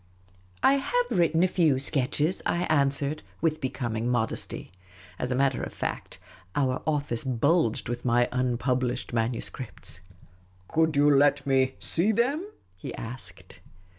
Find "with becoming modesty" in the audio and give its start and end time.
3.39-4.71